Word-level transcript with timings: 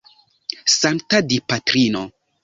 Sankta 0.75 1.19
Dipatrino! 1.33 2.01